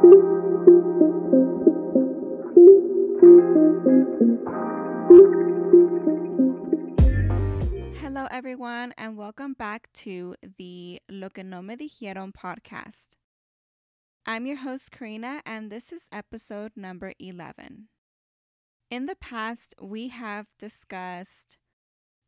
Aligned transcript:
Hello, 0.00 0.08
everyone, 8.30 8.94
and 8.96 9.18
welcome 9.18 9.52
back 9.52 9.92
to 9.92 10.36
the 10.56 11.02
Lo 11.10 11.28
que 11.28 11.44
no 11.44 11.60
me 11.60 11.76
dijeron 11.76 12.32
podcast. 12.32 13.08
I'm 14.24 14.46
your 14.46 14.56
host, 14.56 14.90
Karina, 14.90 15.42
and 15.44 15.70
this 15.70 15.92
is 15.92 16.08
episode 16.10 16.72
number 16.76 17.12
11. 17.18 17.88
In 18.90 19.04
the 19.04 19.16
past, 19.16 19.74
we 19.82 20.08
have 20.08 20.46
discussed 20.58 21.58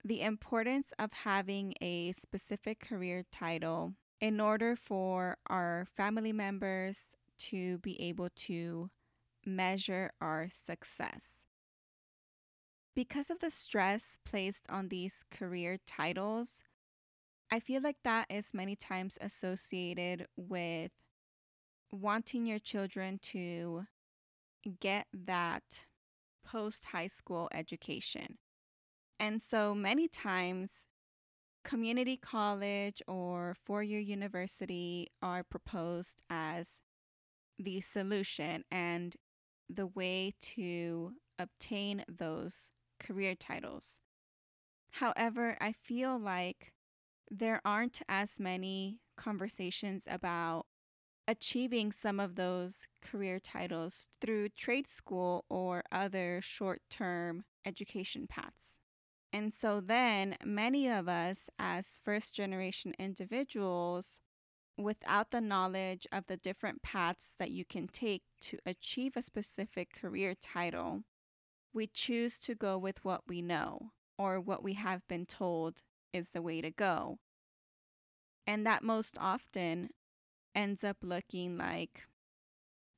the 0.04 0.20
importance 0.20 0.92
of 0.98 1.14
having 1.24 1.72
a 1.80 2.12
specific 2.12 2.80
career 2.80 3.24
title 3.32 3.94
in 4.20 4.40
order 4.40 4.76
for 4.76 5.38
our 5.48 5.86
family 5.86 6.34
members 6.34 7.16
to 7.50 7.78
be 7.78 8.00
able 8.00 8.28
to 8.34 8.90
measure 9.44 10.12
our 10.20 10.48
success. 10.50 11.44
Because 12.94 13.30
of 13.30 13.40
the 13.40 13.50
stress 13.50 14.16
placed 14.24 14.66
on 14.68 14.88
these 14.88 15.24
career 15.30 15.78
titles, 15.86 16.62
I 17.50 17.60
feel 17.60 17.82
like 17.82 17.96
that 18.04 18.26
is 18.30 18.54
many 18.54 18.76
times 18.76 19.18
associated 19.20 20.26
with 20.36 20.92
wanting 21.90 22.46
your 22.46 22.58
children 22.58 23.18
to 23.22 23.86
get 24.80 25.06
that 25.12 25.86
post 26.44 26.86
high 26.86 27.06
school 27.06 27.48
education. 27.52 28.38
And 29.18 29.40
so 29.40 29.74
many 29.74 30.08
times, 30.08 30.86
community 31.64 32.16
college 32.16 33.02
or 33.06 33.54
four 33.64 33.82
year 33.82 34.00
university 34.00 35.08
are 35.22 35.44
proposed 35.44 36.22
as 36.28 36.82
the 37.64 37.80
solution 37.80 38.64
and 38.70 39.16
the 39.68 39.86
way 39.86 40.34
to 40.40 41.12
obtain 41.38 42.04
those 42.08 42.70
career 42.98 43.34
titles. 43.34 44.00
However, 44.92 45.56
I 45.60 45.72
feel 45.72 46.18
like 46.18 46.72
there 47.30 47.60
aren't 47.64 48.02
as 48.08 48.38
many 48.38 49.00
conversations 49.16 50.06
about 50.10 50.66
achieving 51.26 51.92
some 51.92 52.20
of 52.20 52.34
those 52.34 52.88
career 53.00 53.38
titles 53.38 54.08
through 54.20 54.50
trade 54.50 54.88
school 54.88 55.44
or 55.48 55.84
other 55.90 56.40
short 56.42 56.80
term 56.90 57.44
education 57.64 58.26
paths. 58.26 58.78
And 59.32 59.54
so 59.54 59.80
then 59.80 60.36
many 60.44 60.90
of 60.90 61.08
us, 61.08 61.48
as 61.58 61.98
first 62.04 62.36
generation 62.36 62.92
individuals, 62.98 64.20
without 64.82 65.30
the 65.30 65.40
knowledge 65.40 66.06
of 66.12 66.26
the 66.26 66.36
different 66.36 66.82
paths 66.82 67.34
that 67.38 67.50
you 67.50 67.64
can 67.64 67.88
take 67.88 68.22
to 68.40 68.58
achieve 68.66 69.16
a 69.16 69.22
specific 69.22 69.92
career 69.94 70.34
title, 70.34 71.02
we 71.72 71.86
choose 71.86 72.38
to 72.40 72.54
go 72.54 72.76
with 72.78 73.04
what 73.04 73.22
we 73.26 73.42
know 73.42 73.90
or 74.18 74.40
what 74.40 74.62
we 74.62 74.74
have 74.74 75.06
been 75.08 75.26
told 75.26 75.82
is 76.12 76.30
the 76.30 76.42
way 76.42 76.60
to 76.60 76.70
go. 76.70 77.18
And 78.46 78.66
that 78.66 78.82
most 78.82 79.16
often 79.20 79.90
ends 80.54 80.84
up 80.84 80.98
looking 81.02 81.56
like 81.56 82.04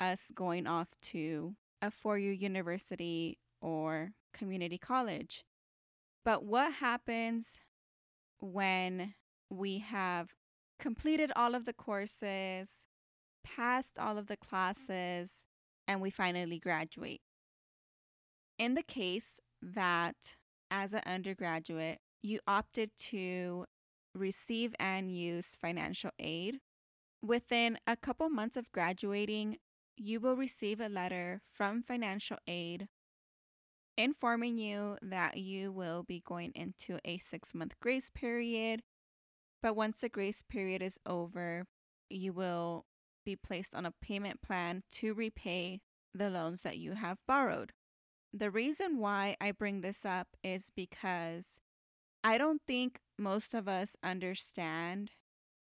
us 0.00 0.30
going 0.34 0.66
off 0.66 0.88
to 1.00 1.54
a 1.80 1.90
four 1.90 2.18
year 2.18 2.32
university 2.32 3.38
or 3.60 4.12
community 4.32 4.78
college. 4.78 5.44
But 6.24 6.44
what 6.44 6.74
happens 6.74 7.60
when 8.40 9.14
we 9.50 9.78
have 9.78 10.34
completed 10.78 11.32
all 11.36 11.54
of 11.54 11.64
the 11.64 11.72
courses, 11.72 12.86
passed 13.44 13.98
all 13.98 14.18
of 14.18 14.26
the 14.26 14.36
classes, 14.36 15.44
and 15.86 16.00
we 16.00 16.10
finally 16.10 16.58
graduate? 16.58 17.20
In 18.58 18.74
the 18.74 18.82
case 18.82 19.40
that 19.60 20.36
as 20.70 20.92
an 20.92 21.02
undergraduate, 21.06 21.98
you 22.22 22.40
opted 22.46 22.90
to 22.96 23.64
receive 24.14 24.74
and 24.78 25.10
use 25.10 25.56
financial 25.60 26.10
aid 26.18 26.60
Within 27.24 27.78
a 27.86 27.96
couple 27.96 28.28
months 28.28 28.54
of 28.54 28.70
graduating, 28.70 29.56
you 29.96 30.20
will 30.20 30.36
receive 30.36 30.78
a 30.78 30.90
letter 30.90 31.40
from 31.50 31.82
financial 31.82 32.36
aid 32.46 32.88
informing 33.96 34.58
you 34.58 34.98
that 35.00 35.38
you 35.38 35.72
will 35.72 36.02
be 36.02 36.20
going 36.20 36.52
into 36.54 36.98
a 37.02 37.16
six 37.16 37.54
month 37.54 37.80
grace 37.80 38.10
period. 38.10 38.82
But 39.64 39.76
once 39.76 40.02
the 40.02 40.10
grace 40.10 40.42
period 40.42 40.82
is 40.82 41.00
over, 41.06 41.64
you 42.10 42.34
will 42.34 42.84
be 43.24 43.34
placed 43.34 43.74
on 43.74 43.86
a 43.86 43.94
payment 44.02 44.42
plan 44.42 44.82
to 44.90 45.14
repay 45.14 45.80
the 46.12 46.28
loans 46.28 46.64
that 46.64 46.76
you 46.76 46.92
have 46.92 47.16
borrowed. 47.26 47.72
The 48.30 48.50
reason 48.50 48.98
why 48.98 49.36
I 49.40 49.52
bring 49.52 49.80
this 49.80 50.04
up 50.04 50.28
is 50.44 50.70
because 50.76 51.60
I 52.22 52.36
don't 52.36 52.60
think 52.66 53.00
most 53.18 53.54
of 53.54 53.66
us 53.66 53.96
understand 54.02 55.12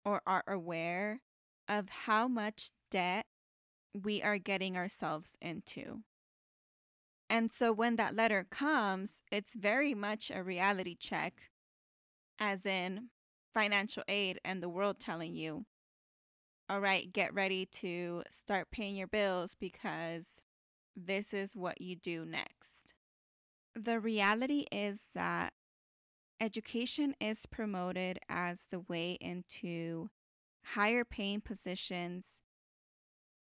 or 0.03 0.23
are 0.25 0.43
aware 0.47 1.21
of 1.69 1.89
how 1.89 2.27
much 2.27 2.71
debt 2.89 3.27
we 3.93 4.23
are 4.23 4.39
getting 4.39 4.75
ourselves 4.75 5.37
into. 5.39 5.99
And 7.29 7.51
so 7.51 7.71
when 7.71 7.97
that 7.97 8.15
letter 8.15 8.43
comes, 8.49 9.21
it's 9.31 9.53
very 9.53 9.93
much 9.93 10.31
a 10.33 10.41
reality 10.41 10.95
check, 10.99 11.51
as 12.39 12.65
in 12.65 13.09
financial 13.53 14.03
aid 14.07 14.39
and 14.43 14.61
the 14.61 14.69
world 14.69 14.99
telling 14.99 15.33
you, 15.33 15.65
all 16.69 16.79
right, 16.79 17.11
get 17.11 17.33
ready 17.33 17.65
to 17.65 18.23
start 18.29 18.71
paying 18.71 18.95
your 18.95 19.07
bills 19.07 19.55
because 19.59 20.41
this 20.95 21.33
is 21.33 21.55
what 21.55 21.81
you 21.81 21.95
do 21.95 22.25
next. 22.25 22.93
The 23.75 23.99
reality 23.99 24.65
is 24.71 25.07
that 25.13 25.53
education 26.39 27.15
is 27.19 27.45
promoted 27.45 28.19
as 28.29 28.67
the 28.69 28.79
way 28.79 29.17
into 29.19 30.09
higher 30.65 31.03
paying 31.03 31.41
positions, 31.41 32.41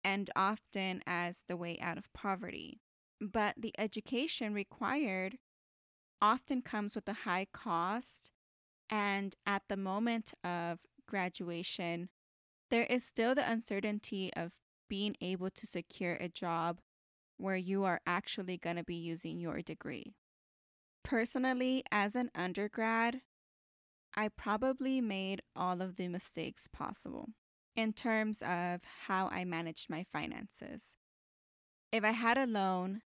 and 0.04 0.30
often 0.36 1.02
as 1.08 1.44
the 1.48 1.58
way 1.58 1.78
out 1.80 1.98
of 1.98 2.12
poverty. 2.14 2.80
But 3.20 3.56
the 3.58 3.74
education 3.78 4.54
required 4.54 5.38
often 6.22 6.62
comes 6.62 6.96
with 6.96 7.08
a 7.08 7.14
high 7.14 7.48
cost, 7.52 8.32
and 8.90 9.36
at 9.46 9.64
the 9.68 9.78
moment 9.78 10.34
of 10.44 10.80
graduation, 11.08 12.10
there 12.70 12.86
is 12.86 13.04
still 13.04 13.36
the 13.36 13.50
uncertainty 13.50 14.32
of 14.36 14.54
being 14.90 15.16
able 15.22 15.50
to 15.50 15.68
secure 15.68 16.14
a 16.16 16.30
job 16.30 16.80
where 17.38 17.56
you 17.56 17.84
are 17.84 18.02
actually 18.06 18.58
going 18.58 18.76
to 18.76 18.84
be 18.84 18.96
using 18.96 19.40
your 19.40 19.62
degree. 19.62 20.16
Personally, 21.04 21.84
as 21.92 22.16
an 22.16 22.32
undergrad, 22.34 23.22
I 24.16 24.30
probably 24.30 25.02
made 25.02 25.42
all 25.56 25.82
of 25.82 25.98
the 25.98 26.08
mistakes 26.08 26.68
possible 26.68 27.30
in 27.76 27.94
terms 27.94 28.42
of 28.42 28.82
how 29.08 29.28
I 29.28 29.44
managed 29.44 29.90
my 29.90 30.06
finances. 30.12 30.96
If 31.92 32.04
I 32.04 32.12
had 32.12 32.38
a 32.38 32.48
loan 32.48 33.02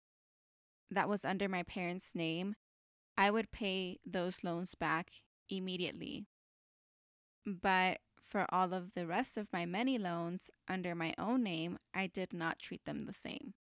that 0.90 1.08
was 1.08 1.24
under 1.24 1.48
my 1.48 1.62
parents' 1.62 2.14
name, 2.14 2.54
I 3.16 3.30
would 3.30 3.50
pay 3.50 3.98
those 4.06 4.44
loans 4.44 4.74
back 4.74 5.10
immediately. 5.48 6.26
But 7.46 7.98
for 8.22 8.46
all 8.50 8.74
of 8.74 8.92
the 8.94 9.06
rest 9.06 9.36
of 9.38 9.48
my 9.52 9.64
many 9.64 9.98
loans 9.98 10.50
under 10.68 10.94
my 10.94 11.14
own 11.18 11.42
name, 11.42 11.78
I 11.94 12.06
did 12.06 12.32
not 12.32 12.58
treat 12.58 12.84
them 12.84 13.00
the 13.00 13.14
same. 13.14 13.54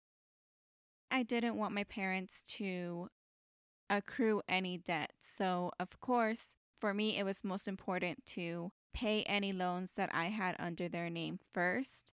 I 1.11 1.23
didn't 1.23 1.57
want 1.57 1.75
my 1.75 1.85
parents 1.85 2.43
to 2.57 3.09
accrue 3.89 4.43
any 4.49 4.77
debt. 4.77 5.13
So, 5.21 5.71
of 5.79 6.01
course, 6.01 6.57
for 6.81 6.93
me, 6.93 7.17
it 7.17 7.25
was 7.25 7.45
most 7.45 7.69
important 7.69 8.27
to 8.27 8.73
pay 8.93 9.23
any 9.23 9.53
loans 9.53 9.93
that 9.93 10.11
I 10.13 10.27
had 10.27 10.57
under 10.59 10.89
their 10.89 11.11
name 11.11 11.39
first. 11.53 12.13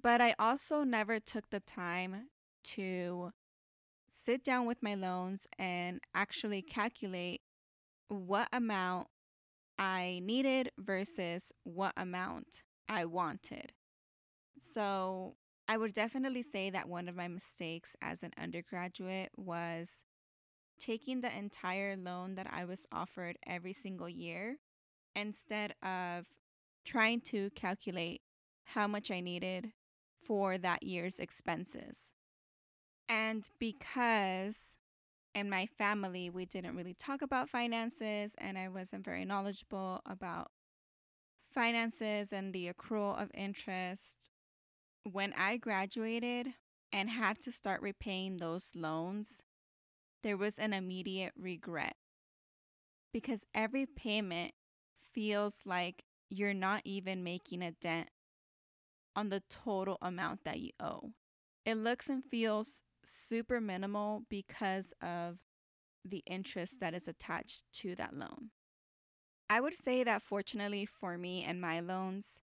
But 0.00 0.20
I 0.20 0.34
also 0.38 0.84
never 0.84 1.18
took 1.18 1.50
the 1.50 1.60
time 1.60 2.28
to 2.64 3.32
sit 4.08 4.42
down 4.42 4.66
with 4.66 4.82
my 4.82 4.94
loans 4.94 5.46
and 5.58 6.00
actually 6.14 6.62
calculate 6.62 7.42
what 8.08 8.48
amount 8.52 9.08
I 9.78 10.20
needed 10.22 10.70
versus 10.78 11.52
what 11.64 11.92
amount 11.96 12.62
I 12.88 13.04
wanted. 13.04 13.72
So 14.72 15.36
I 15.66 15.76
would 15.76 15.92
definitely 15.92 16.42
say 16.42 16.70
that 16.70 16.88
one 16.88 17.08
of 17.08 17.16
my 17.16 17.28
mistakes 17.28 17.96
as 18.02 18.22
an 18.22 18.32
undergraduate 18.38 19.30
was 19.36 20.04
taking 20.78 21.20
the 21.20 21.36
entire 21.36 21.96
loan 21.96 22.34
that 22.34 22.46
I 22.52 22.64
was 22.64 22.86
offered 22.92 23.38
every 23.46 23.72
single 23.72 24.08
year 24.08 24.58
instead 25.16 25.74
of 25.82 26.26
trying 26.84 27.20
to 27.22 27.50
calculate 27.50 28.20
how 28.64 28.86
much 28.86 29.10
I 29.10 29.20
needed 29.20 29.72
for 30.22 30.58
that 30.58 30.82
year's 30.82 31.18
expenses. 31.18 32.12
And 33.08 33.48
because 33.58 34.76
in 35.34 35.50
my 35.50 35.66
family 35.66 36.30
we 36.30 36.46
didn't 36.46 36.76
really 36.76 36.94
talk 36.94 37.22
about 37.22 37.48
finances 37.48 38.34
and 38.38 38.56
I 38.56 38.68
wasn't 38.68 39.04
very 39.04 39.24
knowledgeable 39.24 40.00
about 40.06 40.50
finances 41.52 42.32
and 42.32 42.52
the 42.52 42.72
accrual 42.72 43.20
of 43.20 43.30
interest, 43.34 44.30
when 45.04 45.32
I 45.36 45.56
graduated 45.56 46.48
and 46.92 47.10
had 47.10 47.40
to 47.42 47.52
start 47.52 47.82
repaying 47.82 48.38
those 48.38 48.72
loans, 48.74 49.42
there 50.22 50.36
was 50.36 50.58
an 50.58 50.72
immediate 50.72 51.32
regret 51.36 51.96
because 53.12 53.46
every 53.54 53.86
payment 53.86 54.52
feels 55.12 55.60
like 55.64 56.04
you're 56.28 56.54
not 56.54 56.82
even 56.84 57.22
making 57.22 57.62
a 57.62 57.72
dent 57.72 58.08
on 59.14 59.28
the 59.28 59.42
total 59.48 59.98
amount 60.02 60.44
that 60.44 60.60
you 60.60 60.70
owe. 60.80 61.12
It 61.64 61.76
looks 61.76 62.08
and 62.08 62.24
feels 62.24 62.82
super 63.06 63.60
minimal 63.60 64.22
because 64.28 64.92
of 65.02 65.38
the 66.04 66.22
interest 66.26 66.80
that 66.80 66.94
is 66.94 67.08
attached 67.08 67.64
to 67.72 67.94
that 67.94 68.14
loan. 68.14 68.50
I 69.48 69.60
would 69.60 69.74
say 69.74 70.04
that 70.04 70.22
fortunately 70.22 70.86
for 70.86 71.16
me 71.18 71.44
and 71.44 71.60
my 71.60 71.80
loans, 71.80 72.40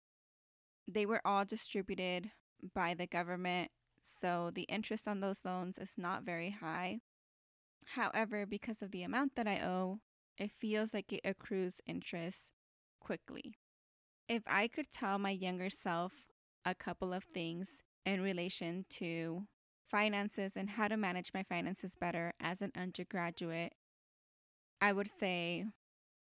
they 0.86 1.06
were 1.06 1.20
all 1.24 1.44
distributed 1.44 2.30
by 2.74 2.94
the 2.94 3.06
government, 3.06 3.70
so 4.02 4.50
the 4.52 4.62
interest 4.62 5.06
on 5.08 5.20
those 5.20 5.44
loans 5.44 5.78
is 5.78 5.94
not 5.96 6.24
very 6.24 6.50
high. 6.50 7.00
However, 7.94 8.46
because 8.46 8.82
of 8.82 8.90
the 8.90 9.02
amount 9.02 9.34
that 9.36 9.46
I 9.46 9.60
owe, 9.60 10.00
it 10.38 10.50
feels 10.50 10.94
like 10.94 11.12
it 11.12 11.20
accrues 11.24 11.80
interest 11.86 12.50
quickly. 13.00 13.54
If 14.28 14.42
I 14.46 14.68
could 14.68 14.90
tell 14.90 15.18
my 15.18 15.30
younger 15.30 15.70
self 15.70 16.12
a 16.64 16.74
couple 16.74 17.12
of 17.12 17.24
things 17.24 17.82
in 18.04 18.20
relation 18.20 18.84
to 18.90 19.46
finances 19.90 20.56
and 20.56 20.70
how 20.70 20.88
to 20.88 20.96
manage 20.96 21.32
my 21.34 21.42
finances 21.42 21.96
better 21.96 22.32
as 22.40 22.62
an 22.62 22.72
undergraduate, 22.76 23.74
I 24.80 24.92
would 24.92 25.08
say 25.08 25.66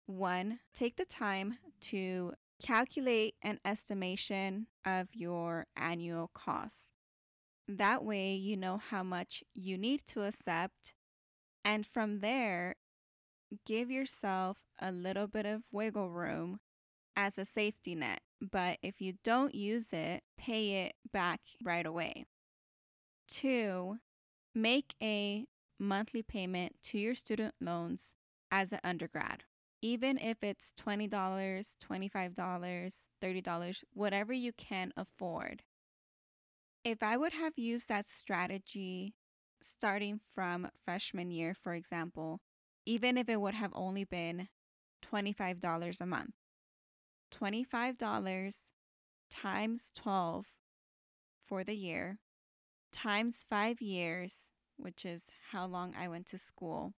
one, 0.05 0.59
take 0.73 0.97
the 0.97 1.05
time 1.05 1.57
to 1.81 2.33
calculate 2.61 3.35
an 3.41 3.59
estimation 3.65 4.67
of 4.85 5.07
your 5.13 5.65
annual 5.75 6.29
costs. 6.33 6.91
That 7.67 8.05
way, 8.05 8.33
you 8.33 8.55
know 8.55 8.77
how 8.77 9.03
much 9.03 9.43
you 9.53 9.77
need 9.77 10.05
to 10.07 10.23
accept. 10.23 10.93
And 11.63 11.85
from 11.85 12.19
there, 12.19 12.75
give 13.65 13.89
yourself 13.89 14.57
a 14.79 14.91
little 14.91 15.27
bit 15.27 15.45
of 15.45 15.63
wiggle 15.71 16.11
room 16.11 16.59
as 17.15 17.37
a 17.37 17.45
safety 17.45 17.95
net. 17.95 18.21
But 18.39 18.77
if 18.83 19.01
you 19.01 19.13
don't 19.23 19.55
use 19.55 19.91
it, 19.93 20.23
pay 20.37 20.85
it 20.85 20.95
back 21.11 21.41
right 21.63 21.85
away. 21.85 22.25
Two, 23.27 23.97
make 24.53 24.95
a 25.01 25.45
monthly 25.79 26.21
payment 26.21 26.75
to 26.83 26.97
your 26.97 27.15
student 27.15 27.55
loans 27.59 28.13
as 28.51 28.71
an 28.71 28.79
undergrad. 28.83 29.43
Even 29.81 30.17
if 30.17 30.37
it's 30.41 30.73
$20, 30.73 31.09
$25, 31.09 33.07
$30, 33.21 33.83
whatever 33.93 34.33
you 34.33 34.51
can 34.53 34.91
afford. 34.95 35.63
If 36.83 37.03
I 37.03 37.17
would 37.17 37.33
have 37.33 37.53
used 37.57 37.89
that 37.89 38.05
strategy 38.05 39.15
starting 39.61 40.19
from 40.33 40.69
freshman 40.83 41.31
year, 41.31 41.53
for 41.53 41.73
example, 41.73 42.39
even 42.85 43.17
if 43.17 43.27
it 43.27 43.41
would 43.41 43.55
have 43.55 43.71
only 43.73 44.03
been 44.03 44.47
$25 45.03 46.01
a 46.01 46.05
month, 46.05 46.35
$25 47.33 48.59
times 49.31 49.91
12 49.95 50.45
for 51.43 51.63
the 51.63 51.75
year 51.75 52.19
times 52.95 53.45
five 53.49 53.81
years, 53.81 54.51
which 54.77 55.05
is 55.05 55.29
how 55.51 55.65
long 55.65 55.93
I 55.99 56.07
went 56.07 56.27
to 56.27 56.37
school, 56.37 56.93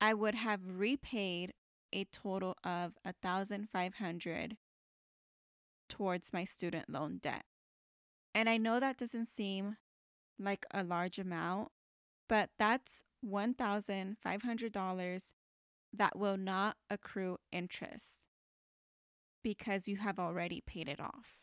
I 0.00 0.12
would 0.12 0.34
have 0.34 0.60
repaid 0.66 1.54
a 1.92 2.04
total 2.04 2.56
of 2.62 2.92
a 3.04 3.14
thousand 3.22 3.68
five 3.72 3.94
hundred 3.94 4.58
towards 5.88 6.32
my 6.32 6.44
student 6.44 6.90
loan 6.90 7.18
debt. 7.22 7.44
And 8.34 8.50
I 8.50 8.58
know 8.58 8.78
that 8.78 8.98
doesn't 8.98 9.28
seem 9.28 9.78
like 10.38 10.66
a 10.72 10.84
large 10.84 11.18
amount, 11.18 11.70
but 12.28 12.50
that's 12.58 13.02
$1,500 13.24 15.32
that 15.94 16.18
will 16.18 16.36
not 16.36 16.76
accrue 16.90 17.38
interest 17.50 18.26
because 19.42 19.88
you 19.88 19.96
have 19.96 20.18
already 20.18 20.60
paid 20.60 20.86
it 20.88 21.00
off. 21.00 21.38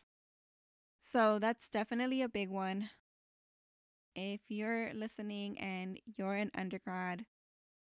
So 1.00 1.40
that's 1.40 1.68
definitely 1.68 2.22
a 2.22 2.28
big 2.28 2.48
one. 2.48 2.90
If 4.14 4.40
you're 4.48 4.92
listening 4.94 5.58
and 5.58 5.98
you're 6.16 6.34
an 6.34 6.50
undergrad, 6.56 7.26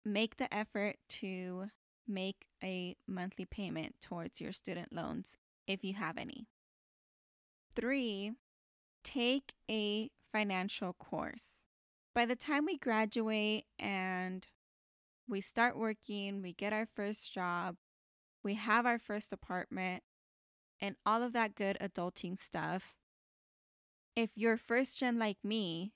make 0.03 0.37
the 0.37 0.53
effort 0.53 0.97
to 1.09 1.67
make 2.07 2.45
a 2.63 2.97
monthly 3.07 3.45
payment 3.45 3.95
towards 4.01 4.41
your 4.41 4.51
student 4.51 4.91
loans 4.91 5.37
if 5.67 5.83
you 5.83 5.93
have 5.93 6.17
any. 6.17 6.47
Three, 7.75 8.33
take 9.03 9.53
a 9.69 10.09
financial 10.33 10.93
course. 10.93 11.65
By 12.13 12.25
the 12.25 12.35
time 12.35 12.65
we 12.65 12.77
graduate 12.77 13.65
and 13.77 14.45
we 15.27 15.41
start 15.41 15.77
working, 15.77 16.41
we 16.41 16.53
get 16.53 16.73
our 16.73 16.87
first 16.87 17.31
job, 17.31 17.75
we 18.43 18.55
have 18.55 18.85
our 18.85 18.99
first 18.99 19.31
apartment, 19.31 20.03
and 20.81 20.95
all 21.05 21.23
of 21.23 21.33
that 21.33 21.55
good 21.55 21.77
adulting 21.79 22.37
stuff. 22.37 22.95
If 24.15 24.31
you're 24.35 24.57
first 24.57 24.97
gen 24.97 25.19
like 25.19 25.37
me 25.43 25.93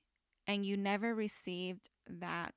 and 0.47 0.65
you 0.65 0.77
never 0.77 1.13
received 1.15 1.89
that 2.07 2.53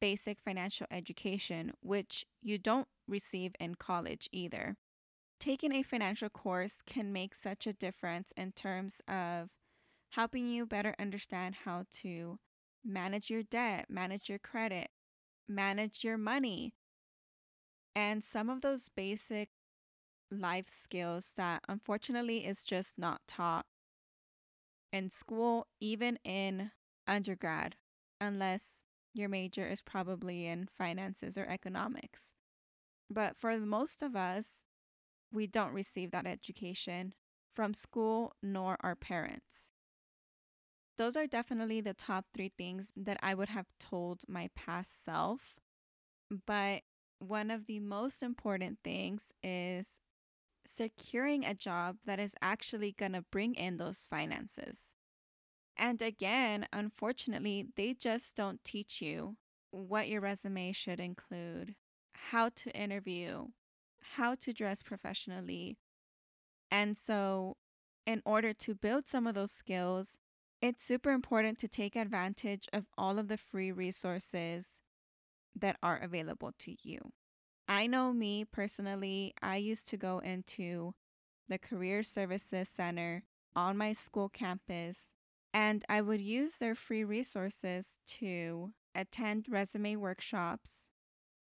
basic 0.00 0.40
financial 0.40 0.86
education, 0.90 1.72
which 1.80 2.24
you 2.42 2.58
don't 2.58 2.88
receive 3.06 3.52
in 3.58 3.74
college 3.74 4.28
either, 4.32 4.76
taking 5.40 5.72
a 5.72 5.82
financial 5.82 6.28
course 6.28 6.82
can 6.86 7.12
make 7.12 7.34
such 7.34 7.66
a 7.66 7.72
difference 7.72 8.32
in 8.36 8.52
terms 8.52 9.00
of 9.08 9.48
helping 10.12 10.48
you 10.48 10.66
better 10.66 10.94
understand 10.98 11.56
how 11.64 11.84
to 11.90 12.38
manage 12.84 13.28
your 13.28 13.42
debt, 13.42 13.86
manage 13.88 14.28
your 14.28 14.38
credit, 14.38 14.88
manage 15.48 16.04
your 16.04 16.16
money. 16.16 16.72
And 17.94 18.22
some 18.22 18.48
of 18.48 18.62
those 18.62 18.88
basic 18.88 19.50
life 20.30 20.68
skills 20.68 21.32
that 21.36 21.62
unfortunately 21.68 22.46
is 22.46 22.64
just 22.64 22.98
not 22.98 23.20
taught 23.26 23.66
in 24.92 25.10
school, 25.10 25.66
even 25.80 26.18
in 26.24 26.70
undergrad, 27.08 27.76
unless 28.20 28.84
your 29.14 29.28
major 29.28 29.66
is 29.66 29.82
probably 29.82 30.46
in 30.46 30.68
finances 30.76 31.36
or 31.36 31.46
economics. 31.48 32.32
But 33.10 33.36
for 33.36 33.58
most 33.58 34.02
of 34.02 34.14
us, 34.14 34.62
we 35.32 35.46
don't 35.46 35.72
receive 35.72 36.10
that 36.12 36.26
education 36.26 37.14
from 37.54 37.74
school 37.74 38.34
nor 38.42 38.76
our 38.80 38.94
parents. 38.94 39.70
Those 40.96 41.16
are 41.16 41.26
definitely 41.26 41.80
the 41.80 41.94
top 41.94 42.26
three 42.34 42.52
things 42.56 42.92
that 42.96 43.18
I 43.22 43.34
would 43.34 43.48
have 43.48 43.68
told 43.78 44.22
my 44.28 44.50
past 44.54 45.04
self. 45.04 45.58
But 46.46 46.82
one 47.20 47.50
of 47.50 47.66
the 47.66 47.80
most 47.80 48.22
important 48.22 48.78
things 48.84 49.32
is 49.42 50.00
securing 50.66 51.44
a 51.44 51.54
job 51.54 51.96
that 52.04 52.18
is 52.20 52.34
actually 52.42 52.92
going 52.92 53.12
to 53.12 53.24
bring 53.30 53.54
in 53.54 53.76
those 53.76 54.06
finances. 54.10 54.94
And 55.78 56.02
again, 56.02 56.66
unfortunately, 56.72 57.68
they 57.76 57.94
just 57.94 58.34
don't 58.34 58.62
teach 58.64 59.00
you 59.00 59.36
what 59.70 60.08
your 60.08 60.20
resume 60.20 60.72
should 60.72 60.98
include, 60.98 61.76
how 62.14 62.48
to 62.56 62.70
interview, 62.70 63.46
how 64.16 64.34
to 64.34 64.52
dress 64.52 64.82
professionally. 64.82 65.76
And 66.70 66.96
so, 66.96 67.56
in 68.06 68.22
order 68.24 68.52
to 68.54 68.74
build 68.74 69.06
some 69.06 69.26
of 69.26 69.34
those 69.34 69.52
skills, 69.52 70.18
it's 70.60 70.82
super 70.82 71.10
important 71.10 71.58
to 71.58 71.68
take 71.68 71.94
advantage 71.94 72.66
of 72.72 72.86
all 72.96 73.18
of 73.18 73.28
the 73.28 73.36
free 73.36 73.70
resources 73.70 74.80
that 75.54 75.76
are 75.82 75.98
available 75.98 76.52
to 76.58 76.74
you. 76.82 77.12
I 77.68 77.86
know 77.86 78.12
me 78.12 78.44
personally, 78.44 79.34
I 79.40 79.56
used 79.56 79.88
to 79.90 79.96
go 79.96 80.18
into 80.18 80.94
the 81.48 81.58
Career 81.58 82.02
Services 82.02 82.68
Center 82.68 83.22
on 83.54 83.76
my 83.76 83.92
school 83.92 84.28
campus 84.28 85.10
and 85.52 85.84
I 85.88 86.02
would 86.02 86.20
use 86.20 86.56
their 86.56 86.74
free 86.74 87.04
resources 87.04 87.98
to 88.18 88.72
attend 88.94 89.46
resume 89.48 89.96
workshops, 89.96 90.88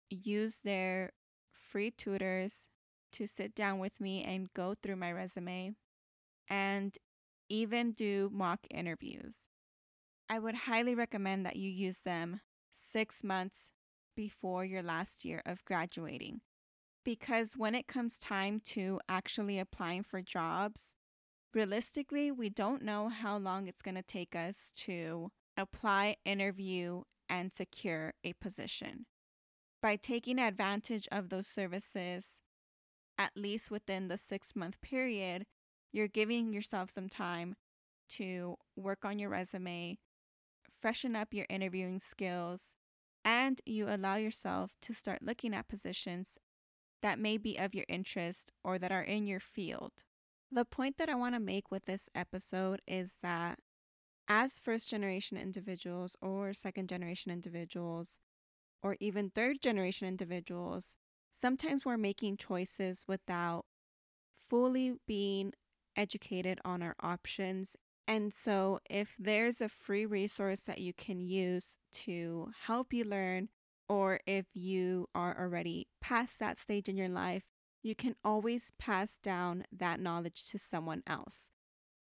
use 0.10 0.62
their 0.62 1.12
free 1.51 1.91
tutors 1.91 2.67
to 3.13 3.27
sit 3.27 3.53
down 3.53 3.79
with 3.79 4.00
me 4.00 4.24
and 4.24 4.53
go 4.53 4.74
through 4.74 4.96
my 4.96 5.12
resume, 5.12 5.75
and 6.50 6.98
even 7.50 7.91
do 7.91 8.29
mock 8.34 8.60
interviews. 8.70 9.50
I 10.29 10.39
would 10.39 10.55
highly 10.55 10.96
recommend 10.96 11.46
that 11.46 11.58
you 11.58 11.70
use 11.70 12.00
them 12.00 12.39
six 12.72 13.24
months 13.24 13.70
before 14.15 14.63
your 14.63 14.81
last 14.81 15.25
year 15.25 15.41
of 15.46 15.65
graduating. 15.65 16.41
Because 17.03 17.58
when 17.58 17.75
it 17.75 17.88
comes 17.88 18.17
time 18.17 18.62
to 18.65 19.00
actually 19.10 19.60
applying 19.60 20.03
for 20.03 20.22
jobs, 20.22 20.96
realistically, 21.53 22.31
we 22.31 22.50
don't 22.50 22.84
know 22.84 23.10
how 23.10 23.38
long 23.38 23.67
it's 23.67 23.81
going 23.81 23.96
to 23.96 24.01
take 24.01 24.36
us 24.36 24.72
to 24.75 25.31
apply, 25.58 26.17
interview, 26.25 27.03
and 27.29 27.53
secure 27.53 28.13
a 28.24 28.34
position. 28.34 29.05
By 29.81 29.96
taking 29.96 30.39
advantage 30.39 31.08
of 31.12 31.29
those 31.29 31.48
services, 31.48 32.41
at 33.17 33.31
least 33.36 33.72
within 33.72 34.08
the 34.08 34.17
six 34.17 34.55
month 34.55 34.79
period, 34.81 35.46
you're 35.91 36.08
giving 36.08 36.53
yourself 36.53 36.89
some 36.89 37.10
time 37.10 37.55
to 38.10 38.58
work 38.75 39.05
on 39.05 39.20
your 39.20 39.29
resume, 39.29 39.98
freshen 40.81 41.15
up 41.15 41.34
your 41.34 41.46
interviewing 41.50 42.00
skills, 42.00 42.75
and 43.24 43.62
you 43.65 43.88
allow 43.88 44.15
yourself 44.15 44.75
to 44.81 44.93
start 44.93 45.22
looking 45.22 45.53
at 45.53 45.67
positions 45.67 46.39
that 47.01 47.20
may 47.20 47.38
be 47.38 47.58
of 47.58 47.74
your 47.74 47.86
interest 47.88 48.51
or 48.63 48.77
that 48.77 48.91
are 48.91 49.01
in 49.01 49.25
your 49.25 49.39
field. 49.39 50.03
The 50.51 50.65
point 50.65 50.98
that 50.98 51.10
I 51.10 51.15
want 51.15 51.36
to 51.36 51.39
make 51.39 51.72
with 51.72 51.86
this 51.86 52.10
episode 52.13 52.81
is 52.88 53.15
that 53.22 53.60
as 54.27 54.60
first 54.60 54.89
generation 54.89 55.38
individuals 55.38 56.15
or 56.22 56.53
second 56.53 56.89
generation 56.89 57.31
individuals, 57.31 58.20
or 58.84 58.98
even 59.00 59.29
third 59.31 59.62
generation 59.62 60.08
individuals, 60.08 60.96
sometimes 61.31 61.86
we're 61.86 61.98
making 61.98 62.38
choices 62.38 63.05
without 63.08 63.65
fully 64.50 64.96
being 65.08 65.53
educated 65.96 66.60
on 66.65 66.81
our 66.84 66.96
options. 67.01 67.77
And 68.08 68.34
so, 68.34 68.79
if 68.89 69.15
there's 69.20 69.62
a 69.62 69.70
free 69.70 70.05
resource 70.05 70.62
that 70.62 70.79
you 70.81 70.93
can 70.93 71.22
use 71.22 71.77
to 71.93 72.51
help 72.65 72.93
you 72.93 73.05
learn, 73.05 73.50
or 73.89 74.20
if 74.27 74.48
you 74.53 75.08
are 75.15 75.38
already 75.39 75.88
past 76.01 76.39
that 76.39 76.58
stage 76.58 76.89
in 76.89 76.98
your 76.98 77.10
life, 77.10 77.43
you 77.84 77.96
can 77.96 78.16
always 78.24 78.72
pass 78.78 79.18
down 79.18 79.64
that 79.72 80.00
knowledge 80.00 80.50
to 80.50 80.60
someone 80.60 81.04
else. 81.08 81.50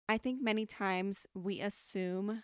I 0.07 0.17
think 0.17 0.41
many 0.41 0.65
times 0.65 1.27
we 1.33 1.59
assume 1.59 2.43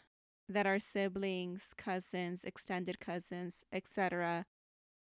that 0.49 0.65
our 0.65 0.79
siblings, 0.79 1.73
cousins, 1.77 2.43
extended 2.43 2.99
cousins, 2.99 3.63
etc., 3.71 4.45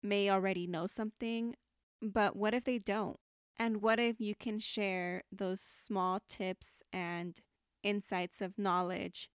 may 0.03 0.29
already 0.29 0.67
know 0.67 0.87
something, 0.87 1.55
but 2.01 2.35
what 2.35 2.53
if 2.53 2.65
they 2.65 2.79
don't? 2.79 3.17
And 3.57 3.81
what 3.81 3.99
if 3.99 4.19
you 4.19 4.35
can 4.35 4.59
share 4.59 5.23
those 5.31 5.61
small 5.61 6.21
tips 6.27 6.81
and 6.93 7.39
insights 7.83 8.41
of 8.41 8.57
knowledge 8.57 9.29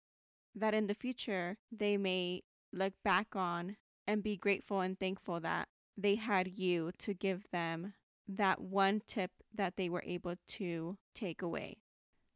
that 0.56 0.74
in 0.74 0.88
the 0.88 0.94
future 0.94 1.58
they 1.72 1.98
may 1.98 2.44
look 2.72 2.94
back 3.04 3.36
on 3.36 3.78
and 4.08 4.24
be 4.24 4.38
grateful 4.38 4.82
and 4.82 5.00
thankful 5.00 5.40
that 5.40 5.68
they 5.98 6.16
had 6.16 6.58
you 6.58 6.92
to 7.00 7.13
give 7.13 7.46
them 7.52 7.94
that 8.27 8.62
one 8.62 9.01
tip 9.08 9.32
that 9.53 9.75
they 9.77 9.89
were 9.89 10.03
able 10.06 10.36
to 10.48 10.98
take 11.13 11.42
away. 11.42 11.77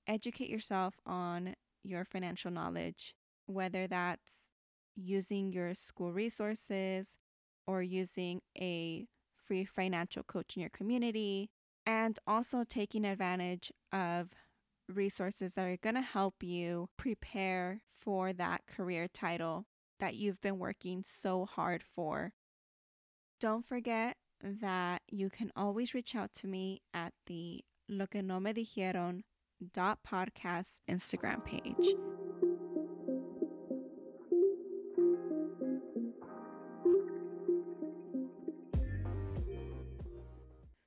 Educate 0.06 0.50
yourself 0.50 0.96
on 1.06 1.56
your 1.84 2.04
financial 2.04 2.52
knowledge, 2.52 3.16
whether 3.46 3.88
that's 3.88 4.50
using 4.96 5.52
your 5.52 5.74
school 5.74 6.12
resources 6.12 7.18
or 7.66 7.82
using 7.82 8.42
a 8.60 9.08
free 9.36 9.66
financial 9.66 10.24
coach 10.24 10.56
in 10.56 10.62
your 10.62 10.70
community, 10.70 11.50
and 11.86 12.18
also 12.28 12.64
taking 12.64 13.06
advantage 13.06 13.72
of 13.94 14.30
resources 14.90 15.54
that 15.54 15.66
are 15.66 15.78
going 15.78 15.96
to 15.96 16.02
help 16.02 16.42
you 16.42 16.90
prepare 16.98 17.82
for 17.90 18.34
that 18.34 18.66
career 18.68 19.08
title 19.08 19.66
that 20.00 20.16
you've 20.16 20.42
been 20.42 20.60
working 20.60 21.04
so 21.04 21.46
hard 21.46 21.84
for. 21.84 22.34
Don't 23.40 23.66
forget 23.66 24.18
that 24.42 25.02
you 25.12 25.30
can 25.30 25.52
always 25.56 25.94
reach 25.94 26.16
out 26.16 26.34
to 26.34 26.48
me 26.48 26.82
at 26.94 27.14
the 27.26 27.64
Lo 27.90 28.06
que 28.06 28.22
no 28.22 28.40
me 28.40 28.54
dijeron 28.54 29.24
dot 29.74 30.00
podcast 30.04 30.80
Instagram 30.90 31.44
page. 31.46 31.96